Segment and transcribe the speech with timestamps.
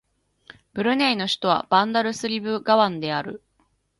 [0.73, 3.43] ブルネイの首都はバンダルスリブガワンである